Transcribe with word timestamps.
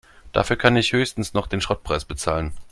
Dafür 0.31 0.55
kann 0.55 0.75
ich 0.77 0.93
höchstens 0.93 1.35
noch 1.35 1.45
den 1.45 1.61
Schrottpreis 1.61 2.05
bezahlen. 2.05 2.53